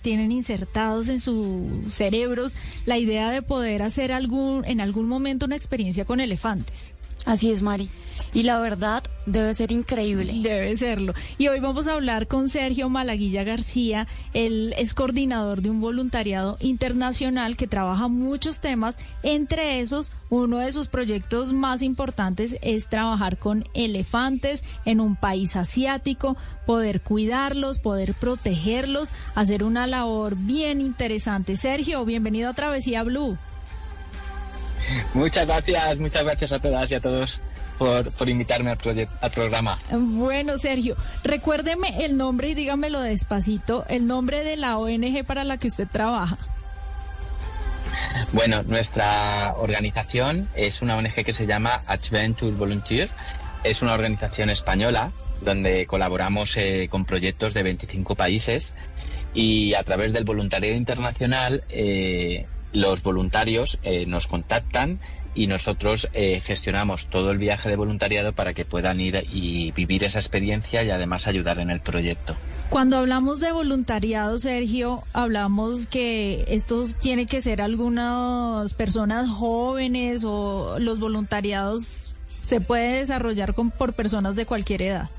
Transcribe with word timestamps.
tienen 0.00 0.32
insertados 0.32 1.08
en 1.08 1.20
su 1.20 1.84
cerebros 1.90 2.56
la 2.86 2.98
idea 2.98 3.30
de 3.30 3.42
poder 3.42 3.82
hacer 3.82 4.12
algún 4.12 4.64
en 4.66 4.80
algún 4.80 5.08
momento 5.08 5.46
una 5.46 5.56
experiencia 5.56 6.04
con 6.04 6.20
elefantes. 6.20 6.94
Así 7.24 7.50
es, 7.50 7.62
Mari. 7.62 7.88
Y 8.34 8.42
la 8.42 8.58
verdad 8.58 9.04
debe 9.26 9.54
ser 9.54 9.70
increíble. 9.70 10.34
Debe 10.42 10.74
serlo. 10.76 11.14
Y 11.38 11.46
hoy 11.46 11.60
vamos 11.60 11.86
a 11.86 11.94
hablar 11.94 12.26
con 12.26 12.48
Sergio 12.48 12.88
Malaguilla 12.88 13.44
García. 13.44 14.08
Él 14.32 14.74
es 14.76 14.92
coordinador 14.92 15.62
de 15.62 15.70
un 15.70 15.80
voluntariado 15.80 16.56
internacional 16.58 17.56
que 17.56 17.68
trabaja 17.68 18.08
muchos 18.08 18.60
temas. 18.60 18.98
Entre 19.22 19.80
esos, 19.80 20.10
uno 20.30 20.58
de 20.58 20.72
sus 20.72 20.88
proyectos 20.88 21.52
más 21.52 21.80
importantes 21.80 22.56
es 22.60 22.88
trabajar 22.88 23.38
con 23.38 23.64
elefantes 23.72 24.64
en 24.84 25.00
un 25.00 25.14
país 25.14 25.54
asiático, 25.54 26.36
poder 26.66 27.02
cuidarlos, 27.02 27.78
poder 27.78 28.14
protegerlos, 28.14 29.14
hacer 29.36 29.62
una 29.62 29.86
labor 29.86 30.34
bien 30.36 30.80
interesante. 30.80 31.56
Sergio, 31.56 32.04
bienvenido 32.04 32.50
a 32.50 32.54
Travesía 32.54 33.04
Blue. 33.04 33.38
Muchas 35.14 35.46
gracias, 35.46 35.98
muchas 35.98 36.24
gracias 36.24 36.52
a 36.52 36.58
todas 36.58 36.90
y 36.90 36.94
a 36.94 37.00
todos 37.00 37.40
por, 37.78 38.10
por 38.12 38.28
invitarme 38.28 38.70
al, 38.70 39.08
al, 39.20 39.30
programa. 39.30 39.78
Bueno, 39.90 40.58
Sergio, 40.58 40.96
recuérdeme 41.22 42.04
el 42.04 42.16
nombre 42.16 42.50
y 42.50 42.54
dígamelo 42.54 43.00
despacito, 43.00 43.84
el 43.88 44.06
nombre 44.06 44.44
de 44.44 44.56
la 44.56 44.78
ONG 44.78 45.24
para 45.24 45.44
la 45.44 45.58
que 45.58 45.68
usted 45.68 45.88
trabaja. 45.90 46.38
Bueno, 48.32 48.62
nuestra 48.64 49.54
organización 49.56 50.48
es 50.54 50.82
una 50.82 50.96
ONG 50.96 51.24
que 51.24 51.32
se 51.32 51.46
llama 51.46 51.82
Adventure 51.86 52.54
Volunteer. 52.54 53.08
Es 53.62 53.82
una 53.82 53.94
organización 53.94 54.50
española 54.50 55.10
donde 55.40 55.86
colaboramos 55.86 56.56
eh, 56.56 56.88
con 56.90 57.04
proyectos 57.04 57.54
de 57.54 57.62
25 57.62 58.14
países 58.14 58.74
y 59.34 59.74
a 59.74 59.82
través 59.82 60.12
del 60.12 60.24
voluntariado 60.24 60.76
internacional 60.76 61.64
eh, 61.68 62.46
los 62.74 63.02
voluntarios 63.02 63.78
eh, 63.82 64.04
nos 64.04 64.26
contactan 64.26 64.98
y 65.34 65.46
nosotros 65.46 66.08
eh, 66.12 66.42
gestionamos 66.44 67.06
todo 67.06 67.30
el 67.30 67.38
viaje 67.38 67.68
de 67.68 67.76
voluntariado 67.76 68.32
para 68.32 68.52
que 68.52 68.64
puedan 68.64 69.00
ir 69.00 69.26
y 69.32 69.72
vivir 69.72 70.04
esa 70.04 70.18
experiencia 70.18 70.82
y 70.84 70.90
además 70.90 71.26
ayudar 71.26 71.58
en 71.60 71.70
el 71.70 71.80
proyecto. 71.80 72.36
Cuando 72.68 72.98
hablamos 72.98 73.40
de 73.40 73.52
voluntariado, 73.52 74.38
Sergio, 74.38 75.02
hablamos 75.12 75.86
que 75.86 76.44
esto 76.48 76.84
tiene 77.00 77.26
que 77.26 77.40
ser 77.40 77.62
algunas 77.62 78.74
personas 78.74 79.28
jóvenes 79.28 80.24
o 80.26 80.78
los 80.78 80.98
voluntariados 80.98 82.12
se 82.42 82.60
puede 82.60 82.98
desarrollar 82.98 83.54
con, 83.54 83.70
por 83.70 83.94
personas 83.94 84.36
de 84.36 84.46
cualquier 84.46 84.82
edad. 84.82 85.10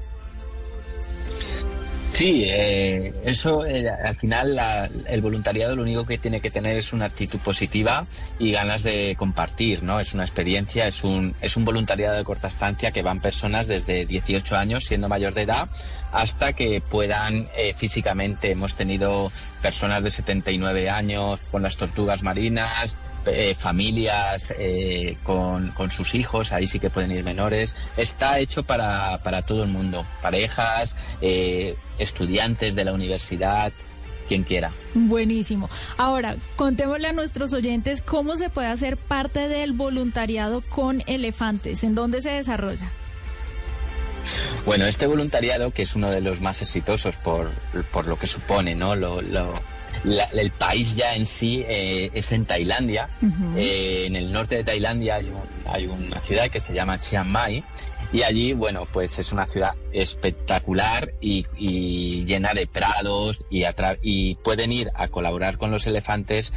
Sí, 2.16 2.46
eh, 2.46 3.12
eso 3.26 3.66
eh, 3.66 3.90
al 3.90 4.16
final 4.16 4.58
el 5.06 5.20
voluntariado 5.20 5.76
lo 5.76 5.82
único 5.82 6.06
que 6.06 6.18
tiene 6.18 6.40
que 6.40 6.50
tener 6.50 6.78
es 6.78 6.94
una 6.94 7.08
actitud 7.08 7.40
positiva 7.40 8.08
y 8.40 8.54
ganas 8.54 8.84
de 8.84 9.18
compartir, 9.20 9.84
¿no? 9.84 10.00
Es 10.00 10.14
una 10.14 10.24
experiencia, 10.24 10.88
es 10.88 11.04
un, 11.04 11.36
es 11.42 11.58
un 11.58 11.66
voluntariado 11.66 12.16
de 12.16 12.24
corta 12.24 12.48
estancia 12.48 12.92
que 12.92 13.02
van 13.02 13.20
personas 13.20 13.68
desde 13.68 14.06
18 14.06 14.56
años 14.56 14.86
siendo 14.86 15.10
mayor 15.10 15.34
de 15.34 15.42
edad 15.42 15.68
hasta 16.14 16.54
que 16.54 16.80
puedan 16.80 17.50
eh, 17.58 17.74
físicamente. 17.76 18.50
Hemos 18.50 18.76
tenido 18.76 19.30
personas 19.62 20.02
de 20.02 20.10
79 20.10 20.90
años 20.90 21.42
con 21.52 21.64
las 21.64 21.76
tortugas 21.76 22.24
marinas, 22.24 22.96
eh, 23.26 23.56
familias 23.58 24.54
eh, 24.58 25.18
con, 25.24 25.72
con, 25.72 25.92
sus 25.92 26.16
hijos, 26.16 26.52
ahí 26.52 26.68
sí 26.68 26.80
que 26.80 26.90
pueden 26.90 27.12
ir 27.12 27.24
menores. 27.24 27.76
Está 27.98 28.40
hecho 28.40 28.64
para, 28.64 29.22
para 29.24 29.42
todo 29.42 29.64
el 29.64 29.70
mundo, 29.70 30.06
parejas, 30.22 30.96
eh, 31.22 31.76
estudiantes 31.98 32.76
de 32.76 32.86
la 32.86 32.94
universidad, 32.94 33.72
quien 34.28 34.44
quiera. 34.44 34.72
Buenísimo. 34.94 35.70
Ahora, 35.98 36.36
contémosle 36.56 37.08
a 37.08 37.14
nuestros 37.14 37.54
oyentes 37.54 38.02
cómo 38.02 38.36
se 38.38 38.50
puede 38.50 38.68
hacer 38.68 38.98
parte 38.98 39.48
del 39.48 39.74
voluntariado 39.74 40.62
con 40.62 41.04
elefantes, 41.06 41.84
en 41.84 41.96
dónde 41.96 42.22
se 42.22 42.32
desarrolla. 42.32 42.90
Bueno, 44.66 44.86
este 44.86 45.06
voluntariado, 45.06 45.72
que 45.72 45.84
es 45.84 45.96
uno 45.96 46.10
de 46.10 46.22
los 46.22 46.42
más 46.42 46.62
exitosos 46.62 47.16
por, 47.18 47.52
por 47.92 48.08
lo 48.08 48.18
que 48.18 48.26
supone, 48.26 48.74
¿no? 48.74 48.96
Lo, 48.96 49.22
lo, 49.22 49.54
el 50.04 50.52
país 50.52 50.96
ya 50.96 51.16
en 51.16 51.26
sí 51.26 51.64
eh, 51.68 52.10
es 52.14 52.32
en 52.32 52.46
Tailandia. 52.46 53.10
Eh, 53.56 54.06
en 54.06 54.16
el 54.16 54.32
norte 54.32 54.58
de 54.58 54.64
Tailandia 54.64 55.16
hay, 55.16 55.88
una 55.88 56.20
ciudad 56.20 56.50
que 56.50 56.60
se 56.60 56.74
llama 56.74 57.00
Chiang 57.00 57.28
Mai. 57.28 57.64
Y 58.14 58.22
allí, 58.22 58.54
bueno, 58.54 58.88
pues 58.92 59.18
es 59.20 59.32
una 59.32 59.48
ciudad 59.48 59.74
espectacular 59.92 61.14
y, 61.20 61.46
llena 62.26 62.54
de 62.54 62.68
prados 62.68 63.46
y, 63.50 63.64
y 64.04 64.36
pueden 64.36 64.72
ir 64.72 64.92
a 64.94 65.08
colaborar 65.08 65.58
con 65.58 65.72
los 65.72 65.88
elefantes 65.88 66.54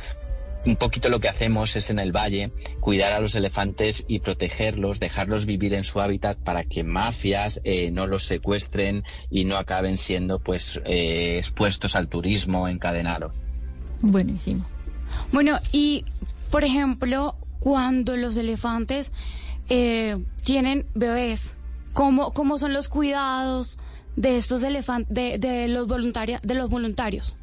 un 0.69 0.77
poquito 0.77 1.09
lo 1.09 1.19
que 1.19 1.29
hacemos 1.29 1.75
es 1.77 1.89
en 1.89 1.99
el 1.99 2.13
valle 2.15 2.53
cuidar 2.81 3.15
a 3.15 3.21
los 3.21 3.35
elefantes 3.35 4.05
y 4.07 4.21
protegerlos, 4.21 5.01
dejarlos 5.01 5.47
vivir 5.47 5.73
en 5.73 5.85
su 5.85 5.99
hábitat 6.01 6.37
para 6.37 6.65
que 6.65 6.85
mafias 6.85 7.63
eh, 7.65 7.91
no 7.91 8.07
los 8.07 8.25
secuestren 8.25 9.03
y 9.31 9.47
no 9.47 9.57
acaben 9.57 9.97
siendo 9.97 10.41
pues 10.41 10.79
eh, 10.85 11.39
expuestos 11.39 11.97
al 11.97 12.09
turismo 12.09 12.69
encadenado. 12.69 13.31
Buenísimo. 14.03 14.67
Bueno, 15.33 15.59
y 15.73 16.05
por 16.51 16.65
ejemplo, 16.65 17.35
cuando 17.61 18.17
los 18.17 18.37
elefantes 18.37 19.13
eh, 19.71 20.19
tienen 20.45 20.87
bebés, 20.95 21.57
¿cómo, 21.95 22.35
¿cómo 22.35 22.59
son 22.59 22.75
los 22.75 22.91
cuidados 22.91 23.79
de 24.17 24.37
estos 24.37 24.63
elefantes, 24.63 25.15
de, 25.15 25.39
de, 25.39 25.67
los 25.69 25.87
voluntarios, 25.89 26.43
de 26.43 26.55
los 26.55 26.69
voluntarios? 26.69 27.37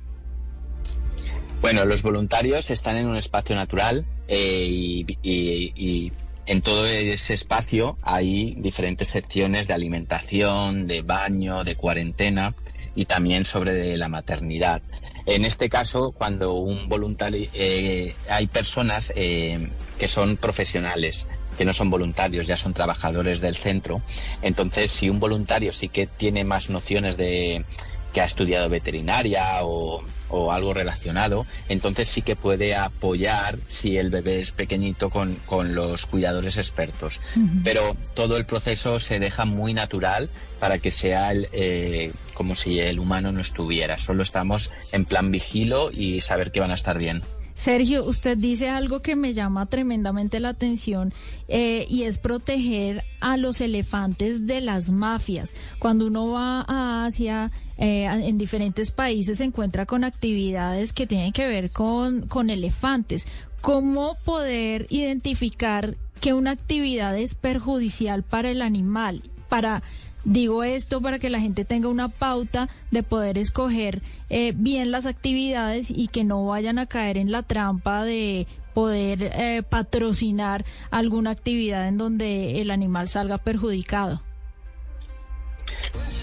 Bueno, 1.61 1.85
los 1.85 2.03
voluntarios 2.03 2.69
están 2.69 2.97
en 2.97 3.07
un 3.07 3.17
espacio 3.17 3.55
natural 3.55 4.05
eh, 4.27 5.03
y, 5.23 6.11
en 6.47 6.61
todo 6.61 6.85
ese 6.85 7.33
espacio 7.33 7.97
hay 8.03 8.53
diferentes 8.59 9.07
secciones 9.07 9.67
de 9.67 9.73
alimentación, 9.73 10.85
de 10.85 11.01
baño, 11.01 11.63
de 11.63 11.75
cuarentena 11.75 12.53
y 12.95 13.05
también 13.05 13.45
sobre 13.45 13.97
la 13.97 14.09
maternidad. 14.09 14.83
En 15.25 15.43
este 15.43 15.69
caso, 15.69 16.11
cuando 16.11 16.53
un 16.53 16.88
voluntario, 16.88 17.49
eh, 17.55 18.13
hay 18.29 18.45
personas 18.45 19.11
eh, 19.16 19.69
que 19.97 20.07
son 20.07 20.37
profesionales, 20.37 21.27
que 21.57 21.66
no 21.66 21.73
son 21.73 21.89
voluntarios, 21.89 22.45
ya 22.45 22.57
son 22.57 22.75
trabajadores 22.75 23.41
del 23.41 23.55
centro. 23.55 24.03
Entonces, 24.43 24.91
si 24.91 25.09
un 25.09 25.19
voluntario 25.19 25.73
sí 25.73 25.89
que 25.89 26.05
tiene 26.05 26.43
más 26.43 26.69
nociones 26.69 27.17
de 27.17 27.66
que 28.13 28.22
ha 28.22 28.25
estudiado 28.25 28.69
veterinaria 28.69 29.43
o 29.63 30.03
o 30.30 30.52
algo 30.52 30.74
relacionado, 30.74 31.46
entonces 31.69 32.08
sí 32.08 32.22
que 32.22 32.36
puede 32.36 32.75
apoyar 32.75 33.58
si 33.68 33.97
el 33.97 34.09
bebé 34.09 34.40
es 34.40 34.52
pequeñito 34.52 35.09
con, 35.09 35.36
los 35.74 36.06
cuidadores 36.06 36.58
expertos. 36.58 37.19
Pero 37.63 37.96
todo 38.13 38.38
el 38.38 38.46
proceso 38.46 39.00
se 39.00 39.19
deja 39.19 39.46
muy 39.46 39.74
natural 39.74 40.30
para 40.59 40.78
que 40.80 40.91
sea 40.91 41.31
eh, 41.34 42.11
como 42.34 42.55
si 42.55 42.79
el 42.79 42.99
humano 42.99 43.32
no 43.32 43.41
estuviera. 43.41 43.99
Solo 43.99 44.23
estamos 44.23 44.72
en 44.91 45.05
plan 45.05 45.32
vigilo 45.32 45.91
y 45.91 46.22
saber 46.22 46.52
que 46.52 46.59
van 46.59 46.72
a 46.72 46.76
estar 46.76 46.97
bien. 46.97 47.22
Sergio, 47.55 48.03
usted 48.03 48.37
dice 48.37 48.69
algo 48.69 49.02
que 49.02 49.16
me 49.16 49.34
llama 49.34 49.66
tremendamente 49.66 50.41
la 50.41 50.49
atención 50.49 51.13
eh, 51.47 51.87
y 51.90 52.03
es 52.03 52.17
proteger 52.17 53.05
a 53.22 53.37
los 53.37 53.61
elefantes 53.61 54.46
de 54.46 54.59
las 54.59 54.91
mafias. 54.91 55.55
Cuando 55.79 56.05
uno 56.05 56.31
va 56.31 56.66
a 56.67 57.05
Asia, 57.05 57.52
eh, 57.78 58.03
en 58.03 58.37
diferentes 58.37 58.91
países 58.91 59.37
se 59.37 59.46
encuentra 59.46 59.85
con 59.85 60.03
actividades 60.03 60.91
que 60.91 61.07
tienen 61.07 61.31
que 61.31 61.47
ver 61.47 61.72
con, 61.72 62.28
con 62.28 62.49
elefantes. 62.49 63.25
¿Cómo 63.61 64.17
poder 64.25 64.85
identificar 64.90 65.96
que 66.19 66.34
una 66.34 66.51
actividad 66.51 67.17
es 67.17 67.35
perjudicial 67.35 68.23
para 68.23 68.51
el 68.51 68.61
animal? 68.61 69.23
Para 69.47 69.81
Digo 70.25 70.63
esto 70.63 71.01
para 71.01 71.19
que 71.19 71.29
la 71.29 71.39
gente 71.39 71.66
tenga 71.66 71.87
una 71.87 72.09
pauta 72.09 72.67
de 72.89 73.03
poder 73.03 73.37
escoger 73.37 74.01
eh, 74.29 74.53
bien 74.55 74.89
las 74.89 75.05
actividades 75.05 75.91
y 75.91 76.07
que 76.07 76.23
no 76.23 76.43
vayan 76.47 76.79
a 76.79 76.87
caer 76.87 77.19
en 77.19 77.31
la 77.31 77.43
trampa 77.43 78.03
de 78.03 78.47
poder 78.73 79.22
eh, 79.22 79.61
patrocinar 79.67 80.66
alguna 80.89 81.29
actividad 81.29 81.87
en 81.87 81.99
donde 81.99 82.59
el 82.59 82.72
animal 82.72 83.07
salga 83.07 83.37
perjudicado. 83.37 84.23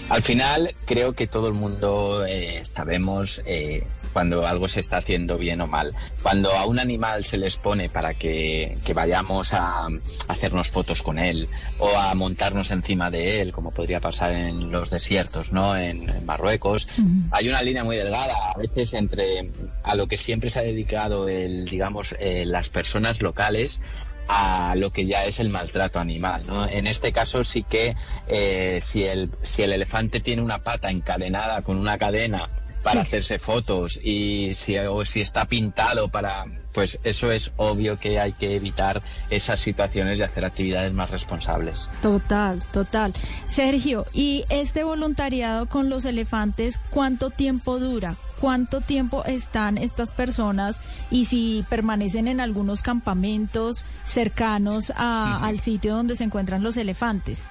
Al 0.09 0.21
final, 0.21 0.75
creo 0.85 1.13
que 1.13 1.27
todo 1.27 1.47
el 1.47 1.53
mundo 1.53 2.25
eh, 2.27 2.61
sabemos 2.63 3.41
eh, 3.45 3.83
cuando 4.11 4.45
algo 4.45 4.67
se 4.67 4.79
está 4.79 4.97
haciendo 4.97 5.37
bien 5.37 5.61
o 5.61 5.67
mal. 5.67 5.93
Cuando 6.21 6.51
a 6.51 6.65
un 6.65 6.79
animal 6.79 7.23
se 7.25 7.37
les 7.37 7.57
pone 7.57 7.89
para 7.89 8.13
que, 8.13 8.77
que 8.85 8.93
vayamos 8.93 9.53
a, 9.53 9.85
a 9.85 9.89
hacernos 10.27 10.69
fotos 10.69 11.01
con 11.01 11.17
él 11.17 11.47
o 11.79 11.89
a 11.97 12.13
montarnos 12.15 12.69
encima 12.71 13.09
de 13.09 13.41
él, 13.41 13.51
como 13.51 13.71
podría 13.71 13.99
pasar 13.99 14.31
en 14.31 14.71
los 14.71 14.89
desiertos, 14.89 15.51
¿no? 15.51 15.75
En, 15.75 16.09
en 16.09 16.25
Marruecos, 16.25 16.87
hay 17.31 17.47
una 17.47 17.61
línea 17.61 17.83
muy 17.83 17.95
delgada, 17.95 18.33
a 18.53 18.57
veces 18.57 18.93
entre 18.93 19.49
a 19.83 19.95
lo 19.95 20.07
que 20.07 20.17
siempre 20.17 20.49
se 20.49 20.59
ha 20.59 20.63
dedicado 20.63 21.27
el, 21.27 21.65
digamos, 21.65 22.15
eh, 22.19 22.45
las 22.45 22.69
personas 22.69 23.21
locales 23.21 23.81
a 24.27 24.75
lo 24.75 24.91
que 24.91 25.05
ya 25.05 25.25
es 25.25 25.39
el 25.39 25.49
maltrato 25.49 25.99
animal. 25.99 26.43
En 26.71 26.87
este 26.87 27.11
caso 27.11 27.43
sí 27.43 27.63
que 27.63 27.95
eh, 28.27 28.79
si, 28.81 29.03
el, 29.03 29.29
si 29.41 29.63
el 29.63 29.73
elefante 29.73 30.19
tiene 30.19 30.41
una 30.41 30.59
pata 30.63 30.89
encadenada 30.89 31.61
con 31.61 31.77
una 31.77 31.97
cadena 31.97 32.47
para 32.83 33.01
hacerse 33.01 33.39
fotos 33.39 33.99
y 34.03 34.53
si, 34.53 34.77
o 34.77 35.05
si 35.05 35.21
está 35.21 35.45
pintado 35.45 36.09
para 36.09 36.45
pues 36.73 36.99
eso 37.03 37.31
es 37.31 37.51
obvio 37.57 37.99
que 37.99 38.19
hay 38.19 38.33
que 38.33 38.55
evitar 38.55 39.01
esas 39.29 39.59
situaciones 39.59 40.19
y 40.19 40.23
hacer 40.23 40.43
actividades 40.43 40.91
más 40.91 41.11
responsables. 41.11 41.89
Total, 42.01 42.63
total. 42.71 43.13
Sergio, 43.45 44.05
¿y 44.11 44.45
este 44.49 44.83
voluntariado 44.83 45.67
con 45.67 45.89
los 45.89 46.05
elefantes 46.05 46.81
cuánto 46.89 47.29
tiempo 47.29 47.79
dura? 47.79 48.15
¿Cuánto 48.39 48.81
tiempo 48.81 49.23
están 49.23 49.77
estas 49.77 50.11
personas 50.11 50.79
y 51.09 51.25
si 51.25 51.63
permanecen 51.69 52.27
en 52.27 52.41
algunos 52.41 52.81
campamentos 52.81 53.85
cercanos 54.05 54.91
a, 54.97 55.45
al 55.45 55.61
sitio 55.61 55.95
donde 55.95 56.17
se 56.17 56.25
encuentran 56.25 56.61
los 56.61 56.75
elefantes? 56.75 57.45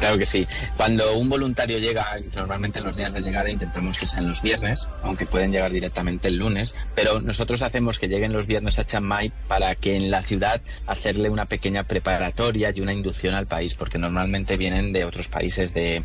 Claro 0.00 0.16
que 0.16 0.24
sí. 0.24 0.48
Cuando 0.78 1.14
un 1.18 1.28
voluntario 1.28 1.78
llega, 1.78 2.06
normalmente 2.34 2.78
en 2.78 2.86
los 2.86 2.96
días 2.96 3.12
de 3.12 3.20
llegada 3.20 3.50
intentamos 3.50 3.98
que 3.98 4.06
sean 4.06 4.26
los 4.26 4.40
viernes, 4.40 4.88
aunque 5.02 5.26
pueden 5.26 5.52
llegar 5.52 5.70
directamente 5.70 6.28
el 6.28 6.38
lunes, 6.38 6.74
pero 6.94 7.20
nosotros 7.20 7.60
hacemos 7.60 7.98
que 7.98 8.08
lleguen 8.08 8.32
los 8.32 8.46
viernes 8.46 8.78
a 8.78 8.86
Chiang 8.86 9.04
Mai 9.04 9.30
para 9.46 9.74
que 9.74 9.96
en 9.96 10.10
la 10.10 10.22
ciudad 10.22 10.62
hacerle 10.86 11.28
una 11.28 11.44
pequeña 11.44 11.84
preparatoria 11.84 12.72
y 12.74 12.80
una 12.80 12.94
inducción 12.94 13.34
al 13.34 13.46
país, 13.46 13.74
porque 13.74 13.98
normalmente 13.98 14.56
vienen 14.56 14.94
de 14.94 15.04
otros 15.04 15.28
países 15.28 15.74
de, 15.74 16.02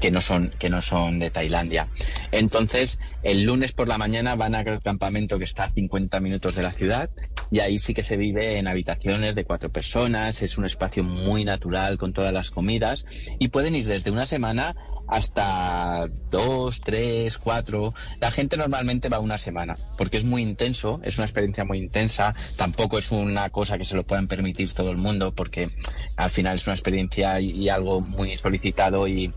que 0.00 0.10
no 0.10 0.20
son 0.20 0.52
que 0.58 0.70
no 0.70 0.80
son 0.80 1.18
de 1.18 1.30
Tailandia. 1.30 1.88
Entonces, 2.32 2.98
el 3.22 3.42
lunes 3.42 3.72
por 3.72 3.86
la 3.86 3.98
mañana 3.98 4.34
van 4.34 4.54
al 4.54 4.80
campamento 4.82 5.38
que 5.38 5.44
está 5.44 5.64
a 5.64 5.70
50 5.70 6.20
minutos 6.20 6.54
de 6.54 6.62
la 6.62 6.72
ciudad 6.72 7.10
y 7.50 7.60
ahí 7.60 7.78
sí 7.78 7.94
que 7.94 8.02
se 8.02 8.16
vive 8.16 8.58
en 8.58 8.68
habitaciones 8.68 9.34
de 9.34 9.44
cuatro 9.44 9.70
personas, 9.70 10.40
es 10.42 10.56
un 10.56 10.64
espacio 10.64 11.04
muy 11.04 11.44
natural 11.44 11.98
con 11.98 12.12
todas 12.12 12.32
las 12.32 12.50
comidas 12.50 13.06
y 13.38 13.48
pueden 13.48 13.74
ir 13.74 13.86
desde 13.86 14.10
una 14.10 14.26
semana 14.26 14.74
hasta 15.08 16.08
dos, 16.30 16.80
tres, 16.80 17.36
cuatro. 17.36 17.92
La 18.20 18.30
gente 18.30 18.56
normalmente 18.56 19.08
va 19.08 19.18
una 19.18 19.38
semana 19.38 19.76
porque 19.98 20.16
es 20.16 20.24
muy 20.24 20.42
intenso, 20.42 21.00
es 21.02 21.18
una 21.18 21.26
experiencia 21.26 21.64
muy 21.64 21.78
intensa, 21.78 22.34
tampoco 22.56 22.98
es 22.98 23.10
una 23.10 23.50
cosa 23.50 23.76
que 23.76 23.84
se 23.84 23.96
lo 23.96 24.04
puedan 24.04 24.28
permitir 24.28 24.72
todo 24.72 24.90
el 24.90 24.96
mundo 24.96 25.34
porque 25.34 25.70
al 26.16 26.30
final 26.30 26.54
es 26.54 26.66
una 26.66 26.74
experiencia 26.74 27.40
y, 27.40 27.50
y 27.50 27.68
algo 27.68 28.00
muy 28.00 28.36
solicitado 28.36 29.08
y 29.08 29.32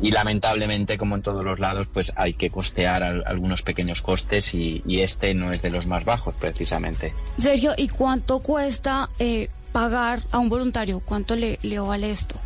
y 0.00 0.10
lamentablemente, 0.10 0.96
como 0.98 1.16
en 1.16 1.22
todos 1.22 1.44
los 1.44 1.58
lados, 1.58 1.86
pues 1.92 2.12
hay 2.16 2.34
que 2.34 2.50
costear 2.50 3.02
al, 3.02 3.22
algunos 3.26 3.62
pequeños 3.62 4.02
costes 4.02 4.54
y, 4.54 4.82
y, 4.86 5.00
este 5.00 5.34
no 5.34 5.52
es 5.52 5.62
de 5.62 5.70
los 5.70 5.86
más 5.86 6.04
bajos, 6.04 6.34
precisamente. 6.38 7.12
Sergio, 7.36 7.74
¿y 7.76 7.88
cuánto 7.88 8.40
cuesta 8.40 9.08
eh, 9.18 9.48
pagar 9.72 10.20
a 10.30 10.38
un 10.38 10.48
voluntario? 10.48 11.00
¿Cuánto 11.00 11.36
le, 11.36 11.58
le 11.62 11.78
vale 11.78 12.10
esto? 12.10 12.36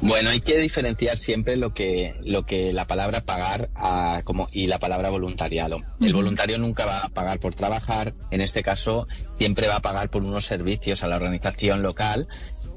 Bueno, 0.00 0.30
hay 0.30 0.40
que 0.40 0.58
diferenciar 0.58 1.18
siempre 1.18 1.56
lo 1.56 1.72
que, 1.72 2.14
lo 2.24 2.44
que 2.44 2.74
la 2.74 2.86
palabra 2.86 3.22
pagar 3.22 3.70
a, 3.74 4.20
como, 4.24 4.48
y 4.52 4.66
la 4.66 4.78
palabra 4.78 5.08
voluntariado. 5.08 5.78
El 5.98 6.12
voluntario 6.12 6.58
nunca 6.58 6.84
va 6.84 6.98
a 6.98 7.08
pagar 7.08 7.40
por 7.40 7.54
trabajar, 7.54 8.12
en 8.30 8.42
este 8.42 8.62
caso 8.62 9.08
siempre 9.38 9.66
va 9.66 9.76
a 9.76 9.80
pagar 9.80 10.10
por 10.10 10.22
unos 10.24 10.44
servicios 10.44 11.02
a 11.02 11.08
la 11.08 11.16
organización 11.16 11.82
local 11.82 12.28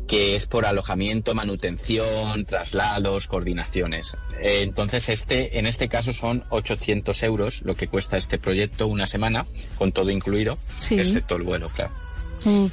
que 0.07 0.35
es 0.35 0.45
por 0.47 0.65
alojamiento, 0.65 1.33
manutención, 1.35 2.45
traslados, 2.45 3.27
coordinaciones. 3.27 4.15
Eh, 4.41 4.61
entonces, 4.63 5.09
este, 5.09 5.59
en 5.59 5.65
este 5.65 5.89
caso 5.89 6.13
son 6.13 6.43
800 6.49 7.21
euros 7.23 7.61
lo 7.63 7.75
que 7.75 7.87
cuesta 7.87 8.17
este 8.17 8.37
proyecto 8.37 8.87
una 8.87 9.05
semana, 9.05 9.45
con 9.77 9.91
todo 9.91 10.09
incluido, 10.09 10.57
Sí. 10.79 10.97
excepto 10.99 11.35
el 11.35 11.43
vuelo, 11.43 11.69
claro. 11.69 11.91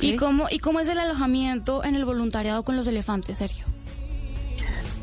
¿Y, 0.00 0.14
cómo, 0.16 0.46
¿Y 0.50 0.58
cómo 0.60 0.78
es 0.80 0.88
el 0.88 0.98
alojamiento 0.98 1.84
en 1.84 1.96
el 1.96 2.04
voluntariado 2.04 2.62
con 2.64 2.76
los 2.76 2.86
elefantes, 2.86 3.38
Sergio? 3.38 3.64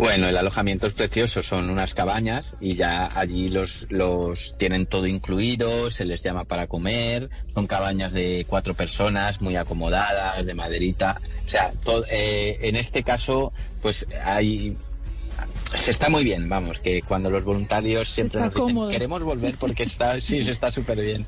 Bueno, 0.02 0.28
el 0.30 0.36
alojamiento 0.36 0.88
es 0.88 0.94
precioso, 0.94 1.44
son 1.44 1.70
unas 1.70 1.94
cabañas 1.94 2.58
y 2.60 2.74
ya 2.74 3.08
allí 3.14 3.50
los, 3.50 3.86
los 3.92 4.56
tienen 4.58 4.88
todo 4.88 5.06
incluido, 5.06 5.92
se 5.92 6.06
les 6.06 6.24
llama 6.24 6.44
para 6.44 6.66
comer, 6.66 7.30
son 7.54 7.68
cabañas 7.68 8.12
de 8.12 8.44
cuatro 8.50 8.74
personas, 8.74 9.42
muy 9.44 9.56
acomodadas, 9.58 10.44
de 10.44 10.56
maderita. 10.56 11.22
O 11.46 11.48
sea, 11.48 11.72
to- 11.84 12.04
eh, 12.10 12.58
en 12.64 12.78
este 12.78 13.04
caso, 13.04 13.54
pues 13.84 14.08
hay... 14.26 14.76
Se 15.76 15.92
está 15.92 16.10
muy 16.10 16.24
bien, 16.24 16.50
vamos, 16.50 16.80
que 16.80 17.02
cuando 17.02 17.30
los 17.30 17.44
voluntarios 17.44 18.10
siempre 18.10 18.40
está 18.40 18.46
nos 18.46 18.54
dicen, 18.54 18.68
cómodo. 18.76 18.90
queremos 18.92 19.24
volver 19.24 19.56
porque 19.58 19.84
está, 19.84 20.20
sí, 20.22 20.42
se 20.44 20.52
está 20.52 20.72
súper 20.72 21.00
bien. 21.02 21.26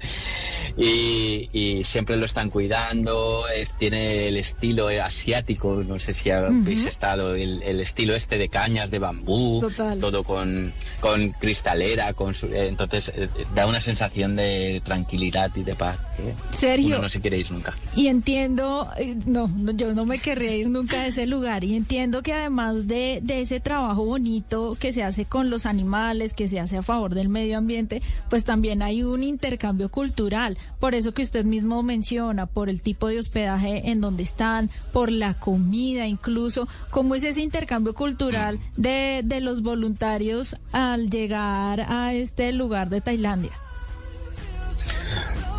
Y, 0.75 1.49
y 1.53 1.83
siempre 1.83 2.17
lo 2.17 2.25
están 2.25 2.49
cuidando, 2.49 3.47
es- 3.47 3.73
tiene 3.77 4.27
el 4.27 4.37
estilo 4.37 4.87
asiático, 4.87 5.83
no 5.87 5.99
sé 5.99 6.13
si 6.13 6.31
habéis 6.31 6.85
estado, 6.85 7.35
el, 7.35 7.61
el 7.61 7.79
estilo 7.79 8.15
este 8.15 8.37
de 8.37 8.49
cañas 8.49 8.89
de 8.89 8.97
bambú, 8.99 9.59
Total. 9.61 9.99
todo 9.99 10.23
con, 10.23 10.73
con 10.99 11.29
cristalera, 11.31 12.13
con 12.13 12.33
su- 12.33 12.47
eh, 12.47 12.67
entonces 12.67 13.11
eh, 13.15 13.29
da 13.53 13.67
una 13.67 13.79
sensación 13.81 14.35
de 14.35 14.81
tranquilidad 14.83 15.51
y 15.55 15.63
de 15.63 15.75
paz. 15.75 15.97
que 16.17 16.57
Sergio. 16.57 16.87
Uno 16.95 17.03
no 17.03 17.09
se 17.09 17.21
quiere 17.21 17.37
ir 17.37 17.51
nunca. 17.51 17.75
Y 17.95 18.07
entiendo, 18.07 18.89
eh, 18.97 19.15
no, 19.27 19.47
no, 19.47 19.71
yo 19.73 19.93
no 19.93 20.05
me 20.05 20.17
querría 20.17 20.55
ir 20.55 20.69
nunca 20.69 21.03
de 21.03 21.09
ese 21.09 21.27
lugar. 21.27 21.63
Y 21.63 21.75
entiendo 21.75 22.23
que 22.23 22.33
además 22.33 22.87
de, 22.87 23.19
de 23.21 23.41
ese 23.41 23.59
trabajo 23.59 24.03
bonito 24.05 24.32
que 24.79 24.93
se 24.93 25.03
hace 25.03 25.25
con 25.25 25.49
los 25.49 25.65
animales, 25.65 26.33
que 26.33 26.47
se 26.47 26.59
hace 26.59 26.77
a 26.77 26.81
favor 26.81 27.13
del 27.13 27.29
medio 27.29 27.57
ambiente, 27.57 28.01
pues 28.29 28.43
también 28.43 28.81
hay 28.81 29.03
un 29.03 29.23
intercambio 29.23 29.89
cultural. 29.89 30.57
Por 30.79 30.95
eso 30.95 31.13
que 31.13 31.21
usted 31.21 31.45
mismo 31.45 31.83
menciona, 31.83 32.45
por 32.45 32.69
el 32.69 32.81
tipo 32.81 33.07
de 33.07 33.19
hospedaje 33.19 33.91
en 33.91 34.01
donde 34.01 34.23
están, 34.23 34.69
por 34.91 35.11
la 35.11 35.35
comida 35.35 36.07
incluso. 36.07 36.67
¿Cómo 36.89 37.15
es 37.15 37.23
ese 37.23 37.41
intercambio 37.41 37.93
cultural 37.93 38.59
de, 38.75 39.23
los 39.41 39.61
voluntarios 39.61 40.55
al 40.71 41.09
llegar 41.09 41.81
a 41.81 42.13
este 42.13 42.51
lugar 42.53 42.89
de 42.89 43.01
Tailandia? 43.01 43.51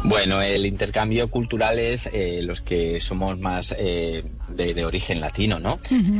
Bueno, 0.04 0.42
el 0.42 0.66
intercambio 0.66 1.28
cultural 1.28 1.78
es 1.78 2.08
eh, 2.12 2.40
los 2.42 2.60
que 2.60 3.00
somos 3.00 3.38
más 3.38 3.74
eh, 3.78 4.22
de, 4.54 4.74
de 4.74 4.84
origen 4.84 5.20
latino, 5.20 5.58
¿no? 5.58 5.78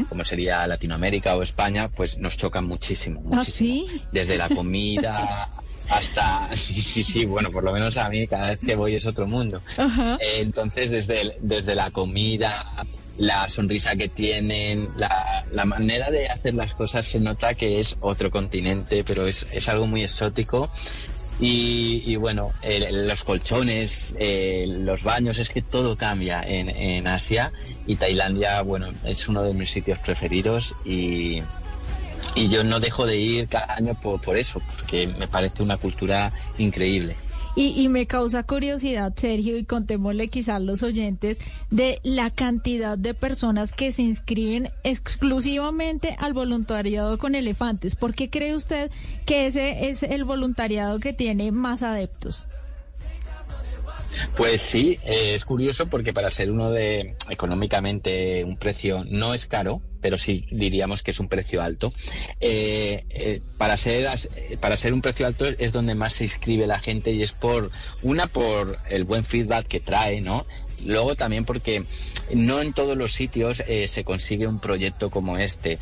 Como 0.08 0.24
sería 0.24 0.66
Latinoamérica 0.66 1.36
o 1.36 1.42
España, 1.42 1.88
pues 1.88 2.18
nos 2.18 2.36
chocan 2.36 2.66
muchísimo, 2.66 3.20
¿Ah, 3.32 3.36
muchísimo. 3.36 3.86
sí? 3.86 4.02
Desde 4.12 4.36
la 4.36 4.48
comida 4.48 5.48
hasta... 5.88 6.48
Sí, 6.56 6.80
sí, 6.80 7.02
sí, 7.02 7.24
bueno, 7.24 7.50
por 7.50 7.62
lo 7.64 7.72
menos 7.72 7.96
a 7.96 8.08
mí 8.08 8.26
cada 8.26 8.50
vez 8.50 8.60
que 8.60 8.74
voy 8.76 8.94
es 8.96 9.06
otro 9.06 9.26
mundo. 9.26 9.62
Eh, 9.78 10.40
entonces, 10.40 10.90
desde, 10.90 11.20
el- 11.20 11.34
desde 11.40 11.74
la 11.74 11.90
comida, 11.90 12.84
la 13.18 13.48
sonrisa 13.48 13.94
que 13.94 14.08
tienen, 14.08 14.88
la, 14.96 15.44
la 15.52 15.64
manera 15.64 16.10
de 16.10 16.28
hacer 16.28 16.54
las 16.54 16.74
cosas 16.74 17.06
se 17.06 17.20
nota 17.20 17.54
que 17.54 17.78
es 17.80 17.96
otro 18.00 18.30
continente, 18.30 19.04
pero 19.04 19.26
es, 19.26 19.46
es 19.52 19.68
algo 19.68 19.86
muy 19.86 20.02
exótico. 20.02 20.70
Y, 21.40 22.02
y 22.06 22.16
bueno, 22.16 22.52
los 22.62 23.24
colchones, 23.24 24.14
eh, 24.18 24.66
los 24.68 25.02
baños, 25.02 25.38
es 25.38 25.50
que 25.50 25.62
todo 25.62 25.96
cambia 25.96 26.42
en, 26.42 26.68
en 26.68 27.08
Asia 27.08 27.52
y 27.86 27.96
Tailandia, 27.96 28.62
bueno, 28.62 28.90
es 29.04 29.28
uno 29.28 29.42
de 29.42 29.52
mis 29.52 29.70
sitios 29.70 29.98
preferidos 29.98 30.76
y, 30.84 31.42
y 32.36 32.48
yo 32.48 32.62
no 32.62 32.78
dejo 32.78 33.04
de 33.04 33.16
ir 33.16 33.48
cada 33.48 33.74
año 33.74 33.94
por, 34.00 34.20
por 34.20 34.36
eso, 34.36 34.60
porque 34.76 35.06
me 35.06 35.26
parece 35.26 35.62
una 35.62 35.76
cultura 35.76 36.32
increíble. 36.58 37.16
Y, 37.56 37.80
y 37.80 37.88
me 37.88 38.06
causa 38.06 38.42
curiosidad, 38.42 39.12
Sergio, 39.16 39.56
y 39.56 39.64
contémosle 39.64 40.28
quizás 40.28 40.60
los 40.60 40.82
oyentes 40.82 41.38
de 41.70 42.00
la 42.02 42.30
cantidad 42.30 42.98
de 42.98 43.14
personas 43.14 43.72
que 43.72 43.92
se 43.92 44.02
inscriben 44.02 44.70
exclusivamente 44.82 46.16
al 46.18 46.32
voluntariado 46.32 47.18
con 47.18 47.34
elefantes. 47.34 47.94
¿Por 47.94 48.14
qué 48.14 48.28
cree 48.30 48.54
usted 48.54 48.90
que 49.24 49.46
ese 49.46 49.88
es 49.88 50.02
el 50.02 50.24
voluntariado 50.24 50.98
que 51.00 51.12
tiene 51.12 51.52
más 51.52 51.82
adeptos? 51.82 52.46
Pues 54.36 54.62
sí, 54.62 54.98
eh, 55.04 55.34
es 55.34 55.44
curioso 55.44 55.86
porque 55.86 56.12
para 56.12 56.30
ser 56.30 56.50
uno 56.50 56.70
de 56.70 57.16
económicamente 57.30 58.44
un 58.44 58.56
precio 58.56 59.04
no 59.08 59.34
es 59.34 59.46
caro, 59.46 59.80
pero 60.04 60.18
sí 60.18 60.44
diríamos 60.50 61.02
que 61.02 61.12
es 61.12 61.18
un 61.18 61.28
precio 61.28 61.62
alto. 61.62 61.94
Eh, 62.38 63.06
eh, 63.08 63.40
para 63.56 63.78
ser 63.78 64.06
para 64.60 64.76
ser 64.76 64.92
un 64.92 65.00
precio 65.00 65.26
alto 65.26 65.46
es 65.46 65.72
donde 65.72 65.94
más 65.94 66.12
se 66.12 66.24
inscribe 66.24 66.66
la 66.66 66.78
gente 66.78 67.10
y 67.12 67.22
es 67.22 67.32
por 67.32 67.70
una 68.02 68.26
por 68.26 68.78
el 68.90 69.04
buen 69.04 69.24
feedback 69.24 69.66
que 69.66 69.80
trae, 69.80 70.20
¿no? 70.20 70.44
luego 70.84 71.14
también 71.14 71.46
porque 71.46 71.84
no 72.34 72.60
en 72.60 72.74
todos 72.74 72.98
los 72.98 73.12
sitios 73.12 73.62
eh, 73.66 73.88
se 73.88 74.04
consigue 74.04 74.46
un 74.46 74.60
proyecto 74.60 75.08
como 75.08 75.38
este. 75.38 75.78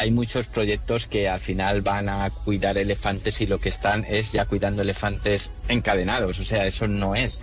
Hay 0.00 0.10
muchos 0.10 0.48
proyectos 0.48 1.06
que 1.06 1.28
al 1.28 1.40
final 1.40 1.82
van 1.82 2.08
a 2.08 2.30
cuidar 2.30 2.78
elefantes 2.78 3.42
y 3.42 3.46
lo 3.46 3.58
que 3.58 3.68
están 3.68 4.06
es 4.08 4.32
ya 4.32 4.46
cuidando 4.46 4.80
elefantes 4.80 5.52
encadenados, 5.68 6.40
o 6.40 6.44
sea, 6.44 6.66
eso 6.66 6.88
no 6.88 7.14
es. 7.14 7.42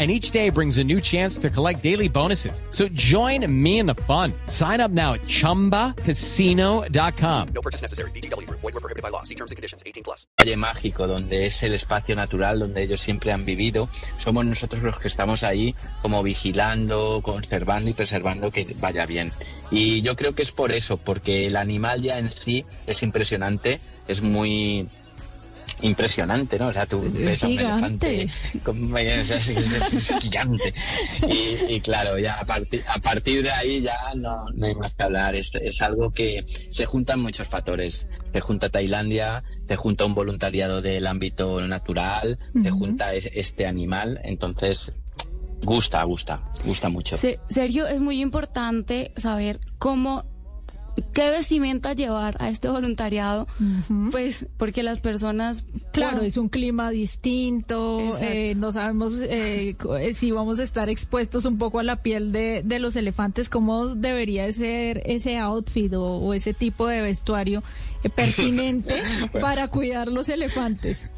and 0.00 0.10
each 0.10 0.32
day 0.32 0.48
brings 0.48 0.78
a 0.78 0.84
new 0.84 1.00
chance 1.00 1.38
to 1.38 1.50
collect 1.50 1.82
daily 1.82 2.08
bonuses. 2.08 2.62
So 2.70 2.88
join 2.88 3.44
me 3.46 3.80
in 3.80 3.86
the 3.86 3.96
fun. 4.08 4.32
Sign 4.46 4.80
up 4.80 4.90
now 4.90 5.12
at 5.12 5.20
ChumbaCasino.com. 5.22 7.48
No 7.54 7.60
purchase 7.60 7.82
necessary. 7.82 8.10
Group. 8.10 8.60
Void 8.60 8.72
were 8.72 8.80
prohibited 8.80 9.02
by 9.02 9.10
law. 9.10 9.22
See 9.24 9.34
terms 9.34 9.50
and 9.50 9.56
conditions. 9.56 9.82
18 9.84 10.02
plus. 10.02 10.26
Valle 10.40 10.56
mágico, 10.56 11.06
donde 11.06 11.44
es 11.44 11.62
el 11.62 11.74
espacio 11.74 12.16
natural 12.16 12.60
donde 12.60 12.82
ellos 12.82 13.00
siempre 13.00 13.32
han 13.32 13.44
vivido, 13.44 13.90
somos 14.16 14.46
nosotros 14.46 14.82
los 14.82 14.98
que 14.98 15.08
estamos 15.08 15.44
ahí 15.44 15.74
como 16.00 16.22
vigilando, 16.22 17.20
conservando 17.22 17.90
y 17.90 17.92
preservando 17.92 18.50
que 18.50 18.66
vaya 18.78 19.04
bien. 19.04 19.32
Y 19.70 20.00
yo 20.02 20.16
creo 20.16 20.34
que 20.34 20.42
es 20.42 20.52
por 20.52 20.72
eso, 20.72 20.96
porque 20.96 21.46
el 21.46 21.56
animal 21.56 22.02
ya 22.02 22.18
en 22.18 22.30
sí 22.30 22.64
es 22.86 23.02
impresionante, 23.02 23.80
es 24.08 24.22
muy 24.22 24.88
impresionante, 25.82 26.58
¿no? 26.58 26.68
O 26.68 26.72
sea, 26.72 26.86
tú 26.86 27.00
ves 27.12 27.42
a 27.42 27.46
un 27.46 27.52
elefante 27.58 28.28
con- 28.62 28.92
o 28.92 28.96
sea, 28.96 29.22
es, 29.38 29.48
es- 29.50 29.92
es 29.94 30.12
gigante. 30.20 30.74
Y, 31.28 31.74
y 31.74 31.80
claro, 31.80 32.18
ya 32.18 32.34
a, 32.34 32.44
partir 32.44 32.84
a 32.88 32.98
partir 33.00 33.42
de 33.42 33.50
ahí 33.50 33.82
ya 33.82 33.96
no, 34.16 34.44
no 34.54 34.66
hay 34.66 34.74
más 34.74 34.94
que 34.94 35.02
hablar. 35.02 35.34
Es, 35.34 35.52
es 35.54 35.80
algo 35.82 36.10
que 36.10 36.44
se 36.70 36.86
juntan 36.86 37.20
muchos 37.20 37.48
factores. 37.48 38.08
Se 38.32 38.40
junta 38.40 38.68
Tailandia, 38.68 39.42
se 39.68 39.76
junta 39.76 40.04
un 40.04 40.14
voluntariado 40.14 40.80
del 40.82 41.06
ámbito 41.06 41.60
natural, 41.66 42.38
se 42.62 42.70
junta 42.70 43.12
es- 43.14 43.30
este 43.34 43.66
animal. 43.66 44.20
Entonces, 44.24 44.94
gusta, 45.62 46.02
gusta, 46.04 46.42
gusta 46.64 46.88
mucho. 46.88 47.16
Se- 47.16 47.40
Sergio, 47.48 47.86
es 47.86 48.00
muy 48.00 48.20
importante 48.20 49.12
saber 49.16 49.60
cómo, 49.78 50.24
qué 51.12 51.30
vestimenta 51.30 51.92
llevar 51.92 52.36
a 52.40 52.48
este 52.48 52.68
voluntariado, 52.68 53.46
pues 54.10 54.48
porque 54.56 54.82
las 54.82 55.00
personas... 55.00 55.64
Claro, 55.92 56.22
es 56.22 56.36
un 56.36 56.48
clima 56.48 56.90
distinto, 56.90 57.98
eh, 58.20 58.54
no 58.54 58.70
sabemos 58.72 59.14
eh, 59.22 59.74
co- 59.78 59.96
si 60.14 60.30
vamos 60.30 60.60
a 60.60 60.62
estar 60.62 60.88
expuestos 60.88 61.44
un 61.44 61.58
poco 61.58 61.78
a 61.78 61.82
la 61.82 62.02
piel 62.02 62.32
de, 62.32 62.62
de 62.64 62.78
los 62.78 62.96
elefantes, 62.96 63.48
cómo 63.48 63.94
debería 63.94 64.44
de 64.44 64.52
ser 64.52 65.02
ese 65.06 65.38
outfit 65.38 65.92
o, 65.94 66.02
o 66.18 66.34
ese 66.34 66.54
tipo 66.54 66.86
de 66.86 67.00
vestuario 67.00 67.62
eh, 68.04 68.08
pertinente 68.08 69.02
para 69.40 69.68
cuidar 69.68 70.08
los 70.08 70.28
elefantes. 70.28 71.08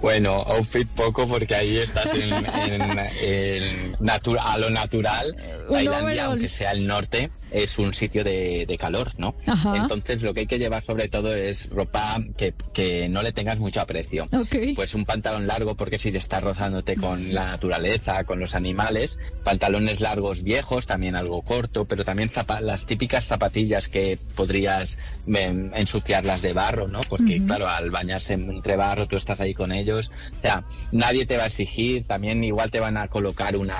Bueno, 0.00 0.34
outfit 0.46 0.88
poco 0.88 1.26
porque 1.26 1.54
ahí 1.54 1.78
estás 1.78 2.14
en, 2.14 2.32
en- 2.32 2.98
en 3.20 3.96
natu- 3.98 4.38
a 4.40 4.58
lo 4.58 4.70
natural. 4.70 5.34
Tailandia, 5.70 5.98
overall. 6.04 6.20
aunque 6.32 6.48
sea 6.48 6.72
el 6.72 6.86
norte, 6.86 7.30
es 7.50 7.78
un 7.78 7.92
sitio 7.94 8.24
de, 8.24 8.64
de 8.66 8.78
calor, 8.78 9.10
¿no? 9.18 9.34
Ajá. 9.46 9.76
Entonces 9.76 10.22
lo 10.22 10.32
que 10.34 10.40
hay 10.40 10.46
que 10.46 10.58
llevar 10.58 10.82
sobre 10.82 11.08
todo 11.08 11.34
es 11.34 11.68
ropa 11.70 12.18
que, 12.36 12.54
que 12.72 13.08
no 13.08 13.22
le 13.22 13.32
tengas 13.32 13.58
mucho 13.58 13.80
aprecio. 13.80 14.26
Ok. 14.32 14.56
Pues 14.74 14.94
un 14.94 15.04
pantalón 15.04 15.46
largo 15.46 15.74
porque 15.76 15.98
si 15.98 16.12
te 16.12 16.18
estás 16.18 16.42
rozándote 16.42 16.96
con 16.96 17.34
la 17.34 17.46
naturaleza, 17.46 18.24
con 18.24 18.38
los 18.40 18.54
animales, 18.54 19.18
pantalones 19.44 20.00
largos 20.00 20.42
viejos, 20.42 20.86
también 20.86 21.16
algo 21.16 21.42
corto, 21.42 21.84
pero 21.86 22.04
también 22.04 22.30
las 22.60 22.86
típicas 22.86 23.24
zapatillas 23.24 23.88
que 23.88 24.18
podrías 24.34 24.98
em, 25.26 25.72
ensuciarlas 25.74 26.42
de 26.42 26.52
barro, 26.52 26.88
¿no? 26.88 27.00
Porque 27.08 27.42
claro, 27.44 27.68
al 27.68 27.90
bañarse 27.90 28.34
entre 28.34 28.76
barro 28.76 29.06
tú 29.06 29.16
estás 29.16 29.40
ahí 29.40 29.54
con 29.54 29.65
ellos, 29.72 30.10
o 30.38 30.40
sea, 30.40 30.64
nadie 30.92 31.26
te 31.26 31.36
va 31.36 31.44
a 31.44 31.46
exigir, 31.46 32.06
también 32.06 32.42
igual 32.44 32.70
te 32.70 32.80
van 32.80 32.96
a 32.96 33.08
colocar 33.08 33.56
una, 33.56 33.76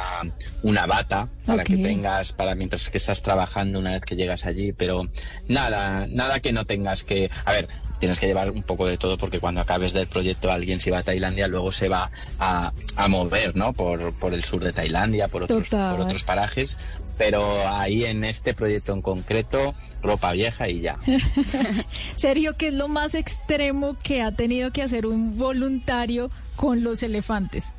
una 0.62 0.86
bata 0.86 1.28
para 1.44 1.64
que 1.64 1.76
tengas, 1.76 2.32
para 2.32 2.54
mientras 2.54 2.88
que 2.88 2.98
estás 2.98 3.22
trabajando 3.22 3.78
una 3.78 3.92
vez 3.92 4.02
que 4.02 4.16
llegas 4.16 4.46
allí, 4.46 4.72
pero 4.72 5.08
nada, 5.48 6.06
nada 6.08 6.40
que 6.40 6.52
no 6.52 6.64
tengas 6.64 7.04
que, 7.04 7.30
a 7.44 7.52
ver, 7.52 7.68
tienes 7.98 8.18
que 8.18 8.26
llevar 8.26 8.50
un 8.50 8.62
poco 8.62 8.86
de 8.86 8.98
todo 8.98 9.18
porque 9.18 9.40
cuando 9.40 9.60
acabes 9.60 9.92
del 9.92 10.06
proyecto 10.06 10.50
alguien 10.50 10.80
se 10.80 10.90
va 10.90 10.98
a 10.98 11.02
Tailandia 11.02 11.48
luego 11.48 11.72
se 11.72 11.88
va 11.88 12.10
a, 12.38 12.72
a 12.96 13.08
mover, 13.08 13.56
¿no? 13.56 13.72
Por, 13.72 14.12
por 14.14 14.34
el 14.34 14.44
sur 14.44 14.62
de 14.62 14.72
Tailandia, 14.72 15.28
por 15.28 15.44
otros, 15.44 15.70
Total. 15.70 15.96
por 15.96 16.06
otros 16.06 16.24
parajes, 16.24 16.76
pero 17.18 17.44
ahí 17.68 18.04
en 18.04 18.24
este 18.24 18.54
proyecto 18.54 18.92
en 18.92 19.02
concreto, 19.02 19.74
ropa 20.02 20.32
vieja 20.32 20.68
y 20.68 20.82
ya. 20.82 20.98
Sergio, 22.16 22.56
¿qué 22.56 22.68
es 22.68 22.74
lo 22.74 22.88
más 22.88 23.14
extremo 23.14 23.96
que 24.02 24.22
ha 24.22 24.32
tenido 24.32 24.70
que 24.72 24.82
hacer 24.82 25.06
un 25.06 25.38
voluntario 25.38 26.30
con 26.56 26.84
los 26.84 27.02
elefantes? 27.02 27.72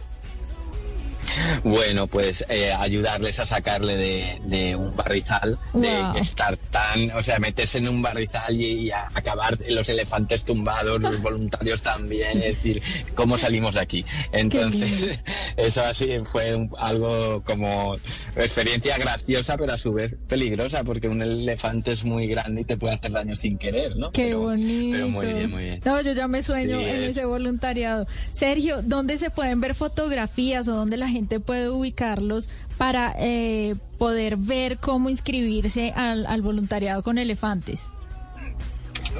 Bueno, 1.63 2.07
pues 2.07 2.45
eh, 2.49 2.71
ayudarles 2.77 3.39
a 3.39 3.45
sacarle 3.45 3.95
de, 3.97 4.41
de 4.45 4.75
un 4.75 4.95
barrizal, 4.95 5.57
de 5.73 6.19
estar 6.19 6.57
tan, 6.57 7.11
o 7.11 7.23
sea, 7.23 7.39
meterse 7.39 7.77
en 7.79 7.87
un 7.89 8.01
barrizal 8.01 8.59
y, 8.59 8.91
acabar 8.91 9.57
los 9.69 9.89
elefantes 9.89 10.43
tumbados, 10.45 10.99
los 11.01 11.21
voluntarios 11.21 11.81
también, 11.81 12.37
es 12.41 12.55
decir, 12.55 12.81
¿cómo 13.15 13.37
salimos 13.37 13.75
de 13.75 13.81
aquí? 13.81 14.05
Entonces, 14.31 15.19
eso 15.57 15.81
así 15.81 16.17
fue 16.31 16.55
un- 16.55 16.69
algo 16.77 17.41
como 17.45 17.95
experiencia 18.35 18.97
graciosa, 18.97 19.57
pero 19.57 19.73
a 19.73 19.77
su 19.77 19.93
vez 19.93 20.15
peligrosa, 20.27 20.83
porque 20.83 21.07
un 21.07 21.21
elefante 21.21 21.91
es 21.91 22.05
muy 22.05 22.27
grande 22.27 22.61
y 22.61 22.65
te 22.65 22.77
puede 22.77 22.95
hacer 22.95 23.11
daño 23.11 23.35
sin 23.35 23.57
querer, 23.57 23.95
¿no? 23.95 24.11
Qué 24.11 24.25
Pero- 24.27 24.39
bonito. 24.41 24.97
Pero 24.97 25.09
muy 25.09 25.25
bien, 25.25 25.49
muy 25.51 25.63
bien. 25.63 25.81
No, 25.83 26.01
yo 26.01 26.13
ya 26.13 26.27
me 26.27 26.41
sueño 26.41 26.77
Sí, 26.79 26.83
en 26.85 27.03
es- 27.03 27.09
ese 27.11 27.25
voluntariado. 27.25 28.07
Sergio, 28.31 28.81
¿dónde 28.83 29.17
se 29.17 29.29
pueden 29.29 29.59
ver 29.59 29.75
fotografías 29.75 30.67
o 30.67 30.75
dónde 30.75 30.97
la 30.97 31.07
gente 31.07 31.26
puede 31.39 31.69
ubicarlos 31.69 32.49
para 32.77 33.13
eh, 33.19 33.75
poder 33.97 34.37
ver 34.37 34.77
cómo 34.77 35.09
inscribirse 35.09 35.91
al, 35.95 36.25
al 36.25 36.41
voluntariado 36.41 37.03
con 37.03 37.17
elefantes? 37.17 37.89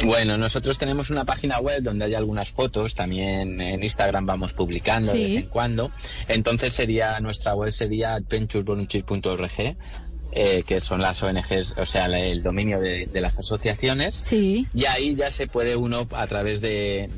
Bueno, 0.04 0.38
nosotros 0.38 0.78
tenemos 0.78 1.10
una 1.10 1.26
página 1.26 1.60
web 1.60 1.82
donde 1.82 2.06
hay 2.06 2.14
algunas 2.14 2.52
fotos, 2.52 2.94
también 2.94 3.60
en 3.62 3.82
Instagram 3.84 4.26
vamos 4.26 4.54
publicando 4.54 5.12
de 5.12 5.24
vez 5.24 5.38
en 5.44 5.48
cuando. 5.50 5.92
Entonces 6.28 6.74
sería 6.74 7.20
nuestra 7.20 7.56
web 7.56 7.72
sería 7.72 8.14
adventurevolunteer.org, 8.16 9.76
eh, 10.34 10.64
que 10.68 10.82
son 10.82 11.02
las 11.02 11.24
ONGs, 11.24 11.74
o 11.78 11.86
sea, 11.86 12.08
la- 12.08 12.20
el 12.20 12.44
dominio 12.44 12.80
de, 12.80 13.08
de 13.08 13.22
las 13.22 13.40
asociaciones. 13.40 14.14
Sí. 14.24 14.68
Y 14.74 14.86
ahí 14.86 15.16
ya 15.16 15.32
se 15.32 15.48
puede 15.48 15.76
uno 15.76 16.08
a 16.12 16.28
través 16.28 16.62
de 16.62 17.10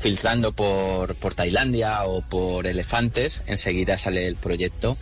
filtrando 0.00 0.52
por, 0.52 1.14
por 1.16 1.34
Tailandia 1.34 2.04
o 2.04 2.22
por 2.22 2.66
elefantes, 2.66 3.42
enseguida 3.46 3.98
sale 3.98 4.26
el 4.26 4.36
proyecto 4.36 4.96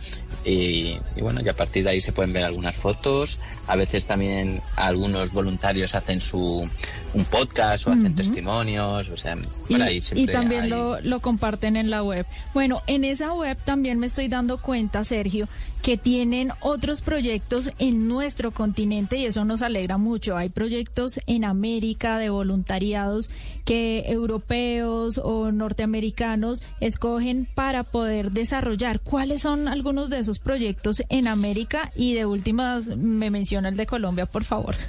y, 0.45 0.97
y 1.15 1.21
bueno, 1.21 1.41
y 1.43 1.47
a 1.49 1.53
partir 1.55 1.83
de 1.85 1.91
ahí 1.91 2.01
se 2.01 2.11
pueden 2.11 2.33
ver 2.33 2.43
algunas 2.43 2.75
fotos, 2.77 3.39
a 3.67 3.75
veces 3.75 4.05
también 4.07 4.61
algunos 4.75 5.31
voluntarios 5.31 5.95
hacen 5.95 6.19
su 6.21 6.67
un 7.11 7.25
podcast 7.25 7.87
o 7.87 7.91
hacen 7.91 8.13
testimonios, 8.13 9.09
o 9.09 9.17
sea, 9.17 9.35
Y, 9.67 9.73
por 9.73 9.81
ahí 9.81 10.01
y 10.13 10.27
también 10.27 10.63
hay- 10.65 10.69
lo, 10.69 11.01
lo 11.01 11.19
comparten 11.21 11.75
en 11.75 11.89
la 11.89 12.03
web. 12.03 12.25
Bueno, 12.53 12.81
en 12.85 13.03
esa 13.03 13.33
web 13.33 13.57
también 13.65 13.97
me 13.99 14.05
estoy 14.05 14.27
dando 14.27 14.59
cuenta, 14.59 15.03
Sergio, 15.03 15.47
que 15.81 15.97
tienen 15.97 16.51
otros 16.59 17.01
proyectos 17.01 17.71
en 17.79 18.07
nuestro 18.07 18.51
continente 18.51 19.17
y 19.17 19.25
eso 19.25 19.43
nos 19.43 19.61
alegra 19.63 19.97
mucho. 19.97 20.37
Hay 20.37 20.49
proyectos 20.49 21.19
en 21.25 21.45
América 21.45 22.19
de 22.19 22.29
voluntariados 22.29 23.31
que 23.65 24.03
europeos 24.07 24.88
o 24.89 25.51
norteamericanos 25.51 26.63
escogen 26.79 27.47
para 27.53 27.83
poder 27.83 28.31
desarrollar. 28.31 28.99
¿Cuáles 28.99 29.41
son 29.41 29.67
algunos 29.67 30.09
de 30.09 30.19
esos 30.19 30.39
proyectos 30.39 31.03
en 31.09 31.27
América? 31.27 31.91
Y 31.95 32.13
de 32.13 32.25
últimas 32.25 32.87
me 32.97 33.29
menciona 33.29 33.69
el 33.69 33.77
de 33.77 33.85
Colombia, 33.85 34.25
por 34.25 34.43
favor. 34.43 34.75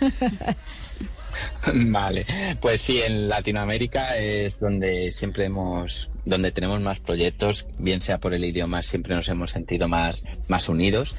Vale, 1.73 2.27
pues 2.61 2.81
sí, 2.81 3.01
en 3.03 3.29
Latinoamérica 3.29 4.17
es 4.17 4.61
donde 4.61 5.11
siempre 5.11 5.45
hemos, 5.45 6.11
donde 6.25 6.53
tenemos 6.53 6.81
más 6.81 7.01
proyectos, 7.01 7.67
bien 7.79 8.01
sea 8.01 8.19
por 8.19 8.35
el 8.35 8.45
idioma, 8.45 8.83
siempre 8.83 9.15
nos 9.15 9.29
hemos 9.29 9.51
sentido 9.51 9.89
más, 9.89 10.25
más 10.49 10.69
unidos. 10.69 11.15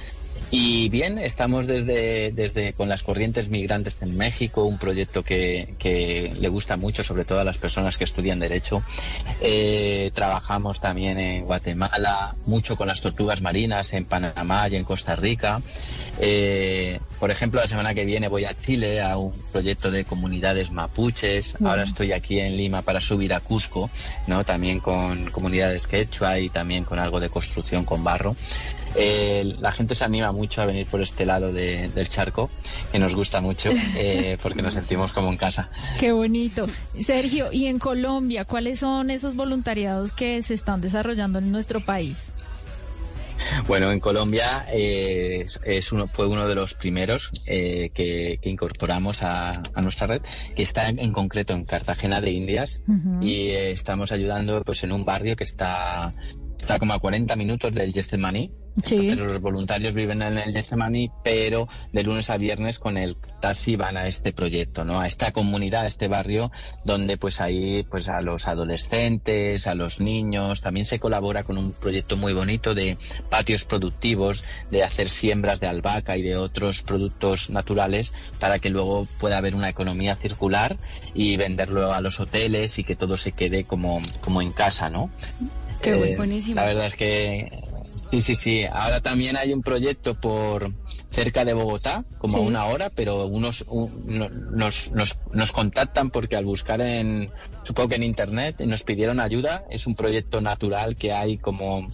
Y 0.54 0.90
bien, 0.90 1.18
estamos 1.18 1.66
desde, 1.66 2.32
desde 2.34 2.74
con 2.74 2.90
las 2.90 3.04
corrientes 3.04 3.48
migrantes 3.48 3.96
en 4.02 4.18
México, 4.18 4.66
un 4.66 4.78
proyecto 4.78 5.24
que, 5.24 5.76
que 5.80 6.34
le 6.38 6.50
gusta 6.50 6.76
mucho, 6.76 7.06
sobre 7.06 7.24
todo 7.24 7.40
a 7.40 7.46
las 7.46 7.58
personas 7.58 7.98
que 7.98 8.04
estudian 8.04 8.40
Derecho. 8.40 8.84
Eh, 9.40 10.12
trabajamos 10.14 10.82
también 10.82 11.18
en 11.18 11.46
Guatemala, 11.46 12.36
mucho 12.46 12.76
con 12.76 12.90
las 12.90 13.00
tortugas 13.00 13.42
marinas 13.42 13.94
en 13.94 14.04
Panamá 14.04 14.68
y 14.68 14.76
en 14.76 14.84
Costa 14.84 15.16
Rica. 15.16 15.62
Eh, 16.20 17.00
por 17.18 17.32
ejemplo, 17.32 17.62
la 17.62 17.68
semana 17.70 17.94
que 17.94 18.04
viene 18.04 18.28
voy 18.28 18.44
a 18.44 18.54
Chile 18.54 19.02
a 19.02 19.18
un 19.18 19.32
proyecto 19.54 19.90
de 19.90 20.04
comunidades 20.04 20.70
mapuches. 20.70 21.56
Ahora 21.64 21.84
estoy 21.84 22.12
aquí 22.12 22.40
en 22.42 22.58
Lima 22.58 22.82
para 22.82 23.00
subir 23.00 23.34
a 23.34 23.40
Cusco, 23.40 23.90
¿no? 24.28 24.44
También 24.44 24.82
con 24.82 25.32
comunidades 25.32 25.88
quechua 25.88 26.40
y 26.40 26.50
también 26.50 26.84
con 26.84 27.00
algo 27.00 27.22
de 27.22 27.30
construcción 27.30 27.86
con 27.86 28.04
barro. 28.04 28.36
Eh, 28.96 29.56
la 29.60 29.72
gente 29.72 29.96
se 29.96 30.04
anima 30.04 30.32
mucho 30.32 30.62
a 30.62 30.66
venir 30.66 30.86
por 30.88 31.02
este 31.02 31.26
lado 31.26 31.52
de- 31.54 31.90
del 31.90 32.10
charco, 32.10 32.50
que 32.92 33.00
nos 33.00 33.16
gusta 33.16 33.42
mucho, 33.42 33.70
eh, 33.96 34.38
porque 34.42 34.62
nos 34.62 34.74
sentimos 34.82 35.14
como 35.14 35.30
en 35.32 35.38
casa. 35.38 35.70
Qué 36.00 36.12
bonito. 36.12 36.68
Sergio, 37.00 37.52
y 37.52 37.68
en 37.68 37.80
Colombia, 37.80 38.46
¿cuáles 38.46 38.80
son 38.80 39.10
esos 39.12 39.36
voluntariados 39.36 40.14
que 40.14 40.42
se 40.42 40.54
están 40.54 40.82
desarrollando 40.82 41.40
en 41.40 41.52
nuestro 41.52 41.80
país? 41.80 42.32
Bueno, 43.68 43.90
en 43.92 44.00
Colombia 44.00 44.66
eh, 44.72 45.46
es- 45.66 45.92
uno, 45.92 46.08
fue 46.08 46.28
uno 46.28 46.48
de 46.48 46.54
los 46.54 46.76
primeros 46.76 47.32
eh, 47.48 47.90
que, 47.92 48.38
que 48.40 48.50
incorporamos 48.50 49.24
a, 49.24 49.64
a 49.74 49.82
nuestra 49.82 50.06
red, 50.08 50.22
que 50.56 50.62
está 50.62 50.88
en, 50.90 51.00
en 51.00 51.12
concreto 51.12 51.54
en 51.54 51.66
Cartagena 51.66 52.22
de 52.22 52.30
Indias 52.32 52.84
y 53.20 53.48
eh, 53.50 53.72
estamos 53.72 54.12
ayudando 54.12 54.62
pues 54.64 54.84
en 54.84 54.92
un 54.92 55.04
barrio 55.06 55.36
que 55.36 55.44
está, 55.44 56.14
está 56.62 56.80
como 56.80 56.94
a 56.94 57.00
40 57.00 57.36
minutos 57.36 57.74
del 57.74 57.92
Getsemaní. 57.92 58.52
Sí. 58.86 58.96
Entonces 58.96 59.34
los 59.34 59.42
voluntarios 59.42 59.94
viven 59.94 60.22
en 60.22 60.38
el 60.38 60.54
Getsemaní, 60.54 61.12
pero 61.24 61.68
de 61.92 62.04
lunes 62.04 62.30
a 62.30 62.38
viernes 62.38 62.80
con 62.80 62.98
el 62.98 63.18
taxi 63.42 63.76
van 63.76 63.98
a 63.98 64.08
este 64.08 64.32
proyecto, 64.32 64.86
¿no? 64.86 65.02
A 65.02 65.08
esta 65.08 65.32
comunidad, 65.32 65.82
a 65.82 65.88
este 65.88 66.08
barrio, 66.08 66.52
donde 66.86 67.18
pues 67.18 67.42
ahí 67.42 67.84
pues 67.84 68.08
a 68.08 68.22
los 68.22 68.48
adolescentes, 68.48 69.68
a 69.68 69.76
los 69.76 70.00
niños, 70.00 70.62
también 70.62 70.86
se 70.86 71.00
colabora 71.00 71.44
con 71.44 71.58
un 71.58 71.74
proyecto 71.74 72.16
muy 72.16 72.34
bonito 72.34 72.74
de 72.74 72.98
patios 73.30 73.66
productivos, 73.66 74.46
de 74.70 74.84
hacer 74.84 75.10
siembras 75.10 75.60
de 75.60 75.68
albahaca 75.68 76.16
y 76.16 76.22
de 76.22 76.38
otros 76.38 76.84
productos 76.84 77.50
naturales 77.50 78.14
para 78.40 78.60
que 78.60 78.70
luego 78.70 79.06
pueda 79.20 79.38
haber 79.38 79.54
una 79.54 79.70
economía 79.70 80.16
circular 80.16 80.78
y 81.14 81.36
venderlo 81.36 81.92
a 81.92 82.00
los 82.00 82.20
hoteles 82.22 82.80
y 82.80 82.86
que 82.86 82.96
todo 82.96 83.18
se 83.18 83.34
quede 83.34 83.66
como, 83.66 84.00
como 84.22 84.42
en 84.42 84.54
casa, 84.54 84.90
¿no? 84.90 85.10
Qué. 85.82 85.92
Eh, 86.12 86.18
Buenísimo. 86.18 86.56
La 86.56 86.68
verdad 86.68 86.88
es 86.88 86.96
que 86.96 87.48
sí, 88.12 88.22
sí, 88.22 88.36
sí. 88.36 88.64
Ahora 88.66 89.00
también 89.02 89.38
hay 89.38 89.54
un 89.54 89.62
proyecto 89.62 90.20
por 90.20 90.72
cerca 91.12 91.44
de 91.44 91.54
Bogotá, 91.54 92.04
como 92.20 92.38
Sí. 92.38 92.44
a 92.44 92.48
una 92.48 92.66
hora, 92.66 92.90
pero 92.94 93.26
unos 93.26 93.66
un- 93.68 94.06
no- 94.06 94.30
nos, 94.30 94.92
nos, 94.92 95.18
nos 95.34 95.52
contactan 95.52 96.10
porque 96.10 96.36
al 96.36 96.46
buscar 96.46 96.82
en, 96.82 97.30
supongo 97.64 97.90
que 97.90 97.96
en 97.96 98.04
internet, 98.04 98.62
nos 98.62 98.84
pidieron 98.84 99.20
ayuda. 99.20 99.66
Es 99.70 99.88
un 99.88 99.96
proyecto 99.96 100.40
natural 100.42 100.96
que 100.96 101.12
hay 101.14 101.38
como 101.38 101.88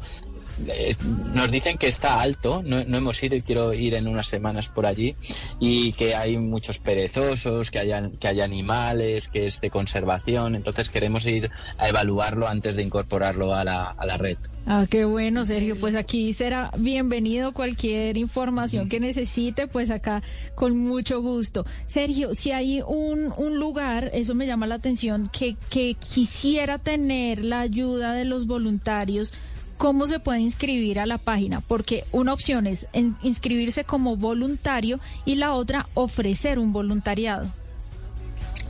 nos 1.34 1.52
dicen 1.52 1.78
que 1.78 1.88
está 1.88 2.22
alto, 2.22 2.62
no, 2.64 2.84
no 2.84 2.98
hemos 2.98 3.22
ido 3.22 3.36
y 3.36 3.42
quiero 3.42 3.74
ir 3.74 3.94
en 3.94 4.08
unas 4.08 4.28
semanas 4.28 4.70
por 4.70 4.86
allí 4.86 5.16
y 5.60 5.94
que 5.94 6.16
hay 6.16 6.38
muchos 6.38 6.80
perezosos, 6.80 7.72
que 7.72 7.80
hay, 7.80 7.92
que 8.20 8.28
hay 8.28 8.42
animales, 8.42 9.28
que 9.28 9.46
es 9.46 9.62
de 9.62 9.70
conservación, 9.70 10.56
entonces 10.56 10.90
queremos 10.90 11.26
ir 11.26 11.50
a 11.78 11.90
evaluarlo 11.90 12.48
antes 12.48 12.76
de 12.76 12.84
incorporarlo 12.84 13.54
a 13.54 13.64
la, 13.64 13.84
a 13.92 14.06
la 14.06 14.18
red. 14.18 14.38
Ah, 14.70 14.86
qué 14.90 15.06
bueno, 15.06 15.46
Sergio. 15.46 15.78
Pues 15.80 15.96
aquí 15.96 16.34
será 16.34 16.72
bienvenido 16.78 17.54
cualquier 17.54 18.18
información 18.18 18.90
que 18.90 19.00
necesite, 19.00 19.68
pues 19.68 19.90
acá 19.90 20.22
con 20.56 20.78
mucho 20.78 21.22
gusto. 21.22 21.66
Sergio, 21.86 22.36
si 22.36 22.52
hay 22.52 22.82
un, 22.86 23.34
un 23.38 23.60
lugar, 23.60 24.12
eso 24.14 24.36
me 24.36 24.46
llama 24.46 24.68
la 24.68 24.76
atención, 24.76 25.30
que, 25.32 25.56
que 25.70 25.94
quisiera 25.94 26.80
tener 26.80 27.46
la 27.46 27.62
ayuda 27.62 28.12
de 28.12 28.26
los 28.26 28.46
voluntarios, 28.46 29.34
¿cómo 29.78 30.08
se 30.08 30.20
puede 30.20 30.40
inscribir 30.40 31.00
a 31.00 31.06
la 31.06 31.18
página? 31.18 31.62
Porque 31.62 32.04
una 32.12 32.34
opción 32.34 32.68
es 32.68 32.88
inscribirse 33.22 33.84
como 33.84 34.18
voluntario 34.18 35.00
y 35.26 35.36
la 35.36 35.54
otra 35.54 35.88
ofrecer 35.94 36.60
un 36.60 36.74
voluntariado. 36.74 37.48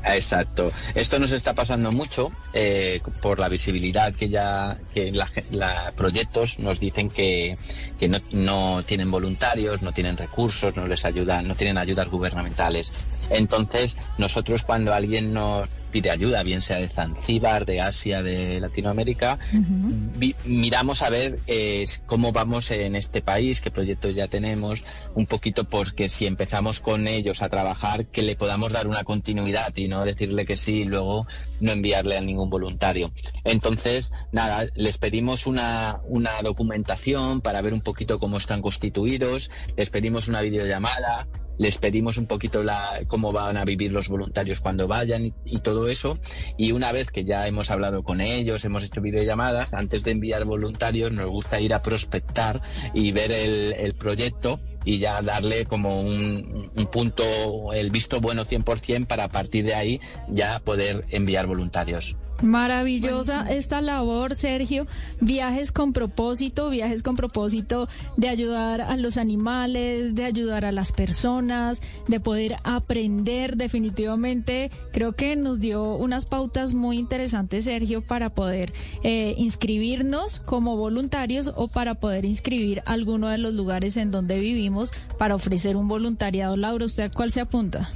Exacto. 0.09 0.71
Esto 0.95 1.19
nos 1.19 1.31
está 1.31 1.53
pasando 1.53 1.91
mucho 1.91 2.31
eh, 2.53 3.01
por 3.21 3.39
la 3.39 3.49
visibilidad 3.49 4.13
que 4.13 4.29
ya 4.29 4.77
que 4.93 5.11
la, 5.11 5.29
la- 5.51 5.91
proyectos 5.97 6.59
nos 6.59 6.79
dicen 6.79 7.09
que, 7.09 7.57
que 7.99 8.07
no, 8.07 8.19
no 8.31 8.83
tienen 8.83 9.11
voluntarios, 9.11 9.81
no 9.81 9.91
tienen 9.91 10.15
recursos, 10.15 10.75
no 10.77 10.87
les 10.87 11.03
ayudan, 11.03 11.47
no 11.47 11.55
tienen 11.55 11.77
ayudas 11.77 12.09
gubernamentales. 12.09 12.93
Entonces, 13.29 13.97
nosotros 14.17 14.63
cuando 14.63 14.93
alguien 14.93 15.33
nos 15.33 15.67
pide 15.91 16.11
ayuda, 16.11 16.43
bien 16.43 16.61
sea 16.61 16.77
de 16.77 16.87
Zanzíbar, 16.87 17.65
de 17.65 17.81
Asia, 17.81 18.21
de 18.21 18.59
Latinoamérica, 18.59 19.37
vi- 19.51 20.35
miramos 20.45 21.01
a 21.01 21.09
ver 21.09 21.39
eh, 21.47 21.85
cómo 22.05 22.31
vamos 22.31 22.71
en 22.71 22.95
este 22.95 23.21
país, 23.21 23.61
qué 23.61 23.71
proyectos 23.71 24.15
ya 24.15 24.27
tenemos, 24.27 24.85
un 25.15 25.25
poquito 25.25 25.63
porque 25.65 26.09
si 26.09 26.25
empezamos 26.25 26.79
con 26.79 27.07
ellos 27.07 27.41
a 27.41 27.49
trabajar, 27.49 28.05
que 28.07 28.21
le 28.23 28.35
podamos 28.35 28.73
dar 28.73 28.87
una 28.87 29.03
continuidad 29.03 29.75
y 29.75 29.87
no 29.87 30.03
decirle 30.05 30.45
que 30.45 30.55
sí 30.55 30.81
y 30.81 30.85
luego 30.85 31.27
no 31.59 31.71
enviarle 31.71 32.17
a 32.17 32.21
ningún 32.21 32.49
voluntario. 32.49 33.11
Entonces, 33.43 34.11
nada, 34.31 34.65
les 34.75 34.97
pedimos 34.97 35.47
una, 35.47 36.01
una 36.05 36.41
documentación 36.41 37.41
para 37.41 37.61
ver 37.61 37.73
un 37.73 37.81
poquito 37.81 38.19
cómo 38.19 38.37
están 38.37 38.61
constituidos, 38.61 39.49
les 39.75 39.89
pedimos 39.89 40.27
una 40.27 40.41
videollamada, 40.41 41.27
les 41.57 41.77
pedimos 41.77 42.17
un 42.17 42.27
poquito 42.27 42.63
la, 42.63 42.99
cómo 43.07 43.31
van 43.31 43.57
a 43.57 43.65
vivir 43.65 43.91
los 43.91 44.09
voluntarios 44.09 44.59
cuando 44.59 44.87
vayan 44.87 45.33
y, 45.45 45.59
todo 45.59 45.87
eso. 45.87 46.17
Y 46.57 46.71
una 46.71 46.91
vez 46.91 47.11
que 47.11 47.25
ya 47.25 47.47
hemos 47.47 47.71
hablado 47.71 48.03
con 48.03 48.21
ellos, 48.21 48.63
hemos 48.63 48.83
hecho 48.83 49.01
videollamadas, 49.01 49.73
antes 49.73 50.03
de 50.03 50.11
enviar 50.11 50.45
voluntarios 50.45 51.11
nos 51.11 51.29
gusta 51.29 51.59
ir 51.59 51.73
a 51.73 51.81
prospectar 51.81 52.61
y 52.93 53.11
ver 53.11 53.31
el, 53.31 53.73
el 53.73 53.93
proyecto 53.95 54.59
y 54.85 54.99
ya 54.99 55.21
darle 55.21 55.65
como 55.65 56.01
un, 56.01 56.71
un 56.75 56.87
punto, 56.87 57.23
el 57.73 57.89
visto 57.89 58.21
bueno 58.21 58.45
100% 58.45 59.07
para 59.07 59.25
a 59.25 59.29
partir 59.29 59.65
de 59.65 59.73
ahí 59.73 59.99
ya 60.29 60.59
poder 60.59 61.05
enviar 61.09 61.47
voluntarios. 61.47 62.15
Maravillosa 62.41 63.49
esta 63.49 63.81
labor, 63.81 64.35
Sergio. 64.35 64.85
Viajes 65.19 65.71
con 65.71 65.91
propósito, 65.91 66.69
viajes 66.69 67.01
con 67.01 67.15
propósito 67.15 67.89
de 68.15 68.29
ayudar 68.29 68.81
a 68.81 68.95
los 68.95 69.17
animales, 69.17 70.13
de 70.13 70.23
ayudar 70.23 70.63
a 70.63 70.71
las 70.71 70.91
personas, 70.91 71.81
de 72.07 72.19
poder 72.19 72.57
aprender. 72.63 73.57
Definitivamente 73.57 74.71
creo 74.91 75.13
que 75.13 75.35
nos 75.35 75.59
dio 75.59 75.95
unas 75.95 76.25
pautas 76.25 76.73
muy 76.73 76.99
interesantes, 76.99 77.65
Sergio, 77.65 78.01
para 78.01 78.29
poder 78.29 78.71
eh, 79.03 79.33
inscribirnos 79.37 80.39
como 80.39 80.77
voluntarios 80.77 81.51
o 81.55 81.67
para 81.67 81.95
poder 81.95 82.25
inscribir 82.25 82.83
alguno 82.85 83.29
de 83.29 83.39
los 83.39 83.53
lugares 83.55 83.97
en 83.97 84.11
donde 84.11 84.39
vivimos 84.39 84.93
para 85.17 85.35
ofrecer 85.35 85.75
un 85.75 85.87
voluntariado. 85.87 86.55
Laura, 86.55 86.85
¿usted 86.85 87.03
a 87.03 87.09
cuál 87.09 87.31
se 87.31 87.41
apunta? 87.41 87.89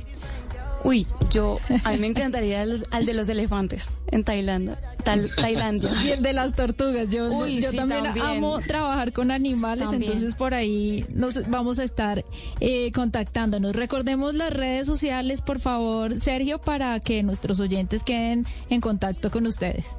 Uy, 0.84 1.06
yo, 1.30 1.60
a 1.84 1.91
mí 1.91 1.98
me 2.00 2.08
encantaría 2.08 2.62
al, 2.63 2.86
al 2.89 3.06
de 3.06 3.13
los 3.13 3.30
elefantes 3.30 3.96
en 4.08 4.24
Tailandia. 4.24 4.78
Tal- 5.04 5.30
Tailandia. 5.36 5.91
Y 6.04 6.10
el 6.12 6.24
de 6.24 6.34
las 6.34 6.56
tortugas. 6.56 7.10
Yo, 7.12 7.30
Uy, 7.32 7.62
yo 7.62 7.70
sí, 7.70 7.78
también, 7.78 8.04
también. 8.04 8.26
amo 8.26 8.60
trabajar 8.65 9.13
con 9.13 9.30
animales, 9.30 9.89
También. 9.89 10.12
entonces 10.13 10.36
por 10.36 10.54
ahí 10.56 11.06
nos 11.13 11.48
vamos 11.50 11.78
a 11.78 11.84
estar 11.84 12.26
eh, 12.60 12.91
contactándonos. 12.94 13.76
Recordemos 13.76 14.34
las 14.34 14.52
redes 14.52 14.88
sociales, 14.88 15.41
por 15.41 15.60
favor, 15.60 16.20
Sergio, 16.20 16.60
para 16.60 17.00
que 17.00 17.22
nuestros 17.22 17.60
oyentes 17.60 18.04
queden 18.04 18.46
en 18.70 18.82
contacto 18.82 19.30
con 19.30 19.46
ustedes. 19.46 19.96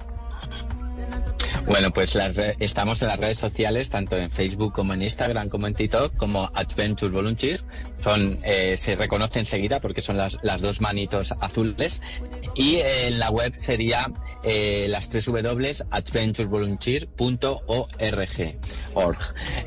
Bueno, 1.66 1.90
pues 1.92 2.14
las 2.14 2.36
estamos 2.58 3.02
en 3.02 3.08
las 3.08 3.18
redes 3.18 3.38
sociales, 3.38 3.90
tanto 3.90 4.16
en 4.16 4.30
Facebook 4.30 4.72
como 4.72 4.94
en 4.94 5.02
Instagram, 5.02 5.48
como 5.48 5.66
en 5.66 5.74
TikTok, 5.74 6.16
como 6.16 6.50
Adventures 6.54 7.12
Volunteer. 7.12 7.62
Son, 8.00 8.38
eh, 8.44 8.76
se 8.76 8.96
reconoce 8.96 9.38
enseguida 9.38 9.80
porque 9.80 10.02
son 10.02 10.16
las, 10.16 10.38
dos 10.60 10.80
manitos 10.80 11.32
azules. 11.40 12.02
Y 12.54 12.76
eh, 12.76 13.08
en 13.08 13.18
la 13.18 13.30
web 13.30 13.54
sería 13.54 14.10
eh, 14.44 14.86
las 14.88 15.08
tres 15.08 15.26
W, 15.26 15.72
adventuresvolunteer.org. 15.90 18.58
org. 18.94 19.18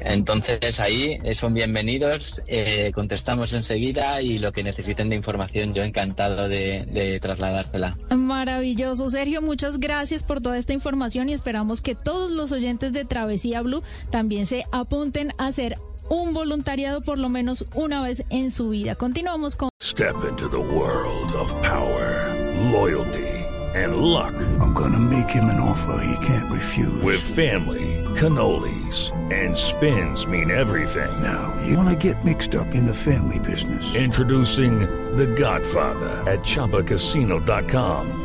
Entonces 0.01 0.79
ahí 0.79 1.17
eh, 1.23 1.33
son 1.33 1.53
bienvenidos, 1.53 2.43
eh, 2.47 2.91
contestamos 2.93 3.53
enseguida 3.53 4.21
y 4.21 4.37
lo 4.37 4.51
que 4.51 4.63
necesiten 4.63 5.09
de 5.09 5.15
información 5.15 5.73
yo 5.73 5.83
encantado 5.83 6.49
de, 6.49 6.85
de 6.85 7.19
trasladársela. 7.19 7.97
Maravilloso, 8.09 9.09
Sergio, 9.09 9.41
muchas 9.41 9.79
gracias 9.79 10.23
por 10.23 10.41
toda 10.41 10.57
esta 10.57 10.73
información 10.73 11.29
y 11.29 11.33
esperamos 11.33 11.81
que 11.85 11.95
todos 11.95 12.31
los 12.31 12.51
oyentes 12.51 12.91
de 12.93 13.05
Travesía 13.05 13.61
Blue 13.61 13.83
también 14.09 14.47
se 14.47 14.65
apunten 14.71 15.33
a 15.37 15.45
hacer 15.45 15.77
un 16.09 16.33
voluntariado 16.33 17.01
por 17.01 17.19
lo 17.19 17.29
menos 17.29 17.65
una 17.75 18.01
vez 18.01 18.25
en 18.29 18.49
su 18.49 18.69
vida. 18.69 18.95
Continuamos 18.95 19.55
con 19.55 19.69
Step 19.81 20.15
into 20.27 20.49
the 20.49 20.57
world 20.57 21.31
of 21.33 21.53
power, 21.61 22.33
loyalty, 22.71 23.27
and 23.75 23.97
luck. 23.97 24.33
I'm 24.59 24.73
gonna 24.73 24.99
make 24.99 25.29
him 25.29 25.45
an 25.45 25.59
offer 25.59 26.01
he 26.03 26.25
can't 26.25 26.51
refuse. 26.51 27.03
With 27.03 27.21
family, 27.21 28.03
cannolis, 28.15 29.11
and 29.31 29.55
spins 29.55 30.25
mean 30.25 30.49
everything. 30.49 31.21
Now, 31.21 31.53
you 31.67 31.77
wanna 31.77 31.95
get 31.95 32.23
mixed 32.25 32.55
up 32.55 32.73
in 32.73 32.85
the 32.85 32.93
family 32.93 33.39
business. 33.39 33.95
Introducing 33.95 34.79
The 35.15 35.27
Godfather 35.27 36.23
at 36.25 36.39
ChumbaCasino.com. 36.39 38.24